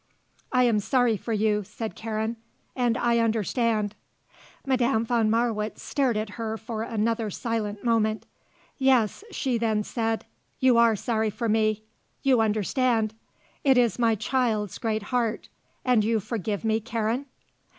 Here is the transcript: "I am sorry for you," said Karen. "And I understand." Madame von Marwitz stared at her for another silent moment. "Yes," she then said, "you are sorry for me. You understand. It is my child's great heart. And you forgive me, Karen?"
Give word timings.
"I 0.51 0.63
am 0.63 0.79
sorry 0.79 1.15
for 1.15 1.31
you," 1.31 1.63
said 1.63 1.93
Karen. 1.95 2.37
"And 2.75 2.97
I 2.97 3.19
understand." 3.19 3.93
Madame 4.65 5.05
von 5.05 5.29
Marwitz 5.29 5.83
stared 5.83 6.17
at 6.17 6.29
her 6.41 6.57
for 6.57 6.81
another 6.81 7.29
silent 7.29 7.83
moment. 7.83 8.25
"Yes," 8.79 9.23
she 9.29 9.59
then 9.59 9.83
said, 9.83 10.25
"you 10.59 10.77
are 10.79 10.95
sorry 10.95 11.29
for 11.29 11.47
me. 11.47 11.83
You 12.23 12.41
understand. 12.41 13.13
It 13.63 13.77
is 13.77 13.99
my 13.99 14.15
child's 14.15 14.79
great 14.79 15.03
heart. 15.13 15.49
And 15.85 16.03
you 16.03 16.19
forgive 16.19 16.65
me, 16.65 16.79
Karen?" 16.79 17.27